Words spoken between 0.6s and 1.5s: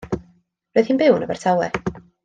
Roedd hi'n byw yn